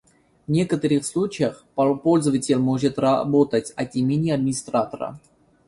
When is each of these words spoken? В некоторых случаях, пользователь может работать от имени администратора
В 0.47 0.51
некоторых 0.51 1.05
случаях, 1.05 1.63
пользователь 1.75 2.57
может 2.57 2.97
работать 2.97 3.69
от 3.75 3.93
имени 3.95 4.31
администратора 4.31 5.19